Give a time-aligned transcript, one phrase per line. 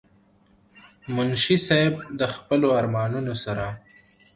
[1.15, 3.65] منشي صېب د خپلو ارمانونو سره